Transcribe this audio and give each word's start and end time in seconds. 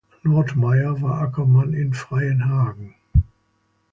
Nordmeyer 0.23 0.99
war 1.03 1.21
Ackermann 1.21 1.75
in 1.75 1.93
Freienhagen. 1.93 2.95